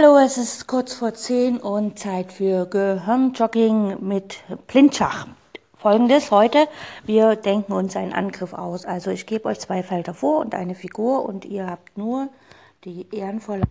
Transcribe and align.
Hallo, 0.00 0.16
es 0.18 0.38
ist 0.38 0.68
kurz 0.68 0.94
vor 0.94 1.12
10 1.12 1.58
und 1.58 1.98
Zeit 1.98 2.30
für 2.32 2.66
Gehirnjogging 2.66 4.06
mit 4.06 4.44
Blindschach. 4.68 5.26
Folgendes 5.76 6.30
heute, 6.30 6.68
wir 7.04 7.34
denken 7.34 7.72
uns 7.72 7.96
einen 7.96 8.12
Angriff 8.12 8.52
aus. 8.52 8.84
Also 8.84 9.10
ich 9.10 9.26
gebe 9.26 9.46
euch 9.46 9.58
zwei 9.58 9.82
Felder 9.82 10.14
vor 10.14 10.38
und 10.38 10.54
eine 10.54 10.76
Figur 10.76 11.24
und 11.24 11.44
ihr 11.44 11.66
habt 11.66 11.98
nur 11.98 12.28
die 12.84 13.08
ehrenvolle 13.12 13.64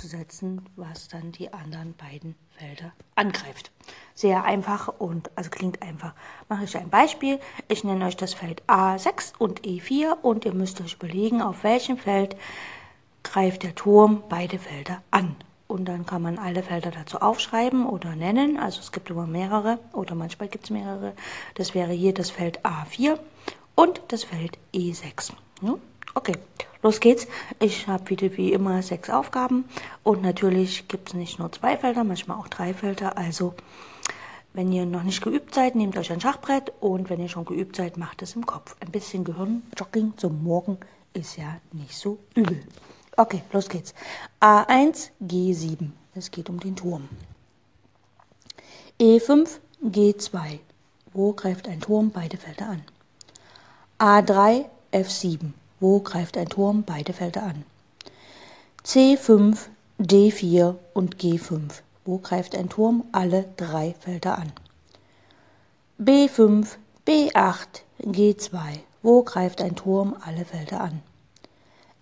zu 0.00 0.06
setzen, 0.06 0.64
was 0.76 1.08
dann 1.08 1.32
die 1.32 1.52
anderen 1.52 1.96
beiden 1.96 2.36
Felder 2.50 2.92
angreift. 3.16 3.72
Sehr 4.14 4.44
einfach 4.44 4.86
und 5.00 5.32
also 5.34 5.50
klingt 5.50 5.82
einfach. 5.82 6.14
Mache 6.48 6.62
ich 6.62 6.76
ein 6.76 6.90
Beispiel. 6.90 7.40
Ich 7.66 7.82
nenne 7.82 8.06
euch 8.06 8.16
das 8.16 8.34
Feld 8.34 8.62
A6 8.68 9.32
und 9.36 9.62
E4 9.62 10.12
und 10.22 10.44
ihr 10.44 10.54
müsst 10.54 10.80
euch 10.80 10.94
überlegen, 10.94 11.42
auf 11.42 11.64
welchem 11.64 11.96
Feld 11.96 12.36
greift 13.28 13.62
der 13.62 13.74
Turm 13.74 14.22
beide 14.28 14.58
Felder 14.58 15.02
an. 15.10 15.36
Und 15.66 15.84
dann 15.84 16.06
kann 16.06 16.22
man 16.22 16.38
alle 16.38 16.62
Felder 16.62 16.90
dazu 16.90 17.18
aufschreiben 17.18 17.84
oder 17.84 18.16
nennen. 18.16 18.58
Also 18.58 18.80
es 18.80 18.90
gibt 18.90 19.10
immer 19.10 19.26
mehrere 19.26 19.78
oder 19.92 20.14
manchmal 20.14 20.48
gibt 20.48 20.64
es 20.64 20.70
mehrere. 20.70 21.12
Das 21.54 21.74
wäre 21.74 21.92
hier 21.92 22.14
das 22.14 22.30
Feld 22.30 22.64
A4 22.64 23.18
und 23.74 24.00
das 24.08 24.24
Feld 24.24 24.58
E6. 24.74 25.32
Okay, 26.14 26.36
los 26.82 27.00
geht's. 27.00 27.28
Ich 27.60 27.86
habe 27.86 28.08
wieder 28.08 28.34
wie 28.36 28.52
immer 28.52 28.82
sechs 28.82 29.10
Aufgaben 29.10 29.66
und 30.02 30.22
natürlich 30.22 30.88
gibt 30.88 31.10
es 31.10 31.14
nicht 31.14 31.38
nur 31.38 31.52
zwei 31.52 31.76
Felder, 31.76 32.02
manchmal 32.02 32.38
auch 32.38 32.48
drei 32.48 32.72
Felder. 32.72 33.18
Also 33.18 33.54
wenn 34.54 34.72
ihr 34.72 34.86
noch 34.86 35.02
nicht 35.02 35.22
geübt 35.22 35.54
seid, 35.54 35.76
nehmt 35.76 35.98
euch 35.98 36.10
ein 36.10 36.20
Schachbrett 36.20 36.72
und 36.80 37.10
wenn 37.10 37.20
ihr 37.20 37.28
schon 37.28 37.44
geübt 37.44 37.76
seid, 37.76 37.98
macht 37.98 38.22
es 38.22 38.34
im 38.34 38.46
Kopf. 38.46 38.74
Ein 38.80 38.90
bisschen 38.90 39.22
Gehirnjogging 39.22 40.14
zum 40.16 40.42
Morgen 40.42 40.78
ist 41.12 41.36
ja 41.36 41.60
nicht 41.72 41.94
so 41.94 42.18
übel. 42.34 42.64
Okay, 43.18 43.42
los 43.52 43.68
geht's. 43.68 43.94
A1, 44.40 45.10
G7. 45.20 45.90
Es 46.14 46.30
geht 46.30 46.48
um 46.48 46.60
den 46.60 46.76
Turm. 46.76 47.08
E5, 49.00 49.58
G2. 49.82 50.60
Wo 51.12 51.32
greift 51.32 51.66
ein 51.66 51.80
Turm 51.80 52.12
beide 52.12 52.36
Felder 52.36 52.68
an? 52.68 52.84
A3, 53.98 54.66
F7. 54.92 55.50
Wo 55.80 55.98
greift 55.98 56.36
ein 56.36 56.48
Turm 56.48 56.84
beide 56.84 57.12
Felder 57.12 57.42
an? 57.42 57.64
C5, 58.84 59.66
D4 59.98 60.76
und 60.94 61.16
G5. 61.16 61.82
Wo 62.04 62.18
greift 62.18 62.54
ein 62.54 62.68
Turm 62.68 63.02
alle 63.10 63.46
drei 63.56 63.96
Felder 63.98 64.38
an? 64.38 64.52
B5, 66.00 66.68
B8, 67.04 67.66
G2. 68.00 68.78
Wo 69.02 69.24
greift 69.24 69.60
ein 69.60 69.74
Turm 69.74 70.14
alle 70.24 70.44
Felder 70.44 70.82
an? 70.82 71.02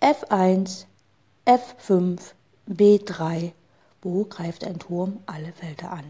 F1, 0.03 0.85
F5, 1.47 2.19
B3. 2.69 3.53
Wo 4.03 4.25
greift 4.25 4.65
ein 4.65 4.79
Turm 4.79 5.19
alle 5.27 5.53
Felder 5.53 5.93
an? 5.93 6.05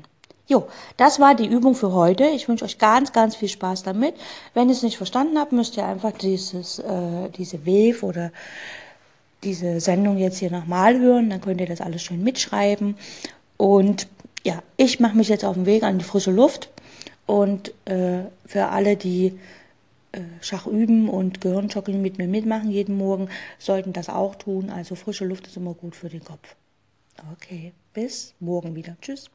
Jo, 0.49 0.69
das 0.97 1.19
war 1.19 1.35
die 1.35 1.47
Übung 1.47 1.75
für 1.75 1.93
heute. 1.93 2.25
Ich 2.25 2.49
wünsche 2.49 2.65
euch 2.65 2.79
ganz, 2.79 3.13
ganz 3.13 3.35
viel 3.35 3.49
Spaß 3.49 3.83
damit. 3.83 4.15
Wenn 4.55 4.69
ihr 4.69 4.75
es 4.75 4.83
nicht 4.83 4.97
verstanden 4.97 5.39
habt, 5.39 5.53
müsst 5.53 5.77
ihr 5.77 5.85
einfach 5.85 6.13
dieses, 6.13 6.79
äh, 6.79 7.29
diese 7.37 7.67
Wave 7.67 8.05
oder 8.05 8.31
diese 9.43 9.81
Sendung 9.81 10.19
jetzt 10.19 10.39
hier 10.39 10.51
nochmal 10.51 10.99
hören. 11.01 11.31
Dann 11.31 11.41
könnt 11.41 11.61
ihr 11.61 11.67
das 11.67 11.81
alles 11.81 12.03
schön 12.03 12.23
mitschreiben. 12.23 12.97
Und 13.57 14.07
ja, 14.45 14.63
ich 14.77 15.01
mache 15.01 15.17
mich 15.17 15.29
jetzt 15.29 15.45
auf 15.45 15.55
den 15.55 15.67
Weg 15.67 15.83
an 15.83 15.99
die 15.99 16.05
frische 16.05 16.31
Luft. 16.31 16.71
Und 17.27 17.73
äh, 17.87 18.21
für 18.47 18.69
alle, 18.69 18.97
die 18.97 19.39
Schach 20.41 20.67
üben 20.67 21.09
und 21.09 21.41
Gehirnjogging 21.41 22.01
mit 22.01 22.19
mir 22.19 22.29
mitmachen 22.29 22.71
jeden 22.71 22.97
Morgen, 22.97 23.29
sollten 23.59 23.93
das 23.93 24.09
auch 24.09 24.35
tun. 24.35 24.71
Also 24.71 24.95
frische 24.95 25.25
Luft 25.25 25.47
ist 25.47 25.57
immer 25.57 25.75
gut 25.75 25.95
für 25.95 26.09
den 26.09 26.25
Kopf. 26.25 26.57
Okay, 27.33 27.73
bis 27.93 28.35
morgen 28.41 28.75
wieder. 28.75 28.97
Tschüss. 29.01 29.31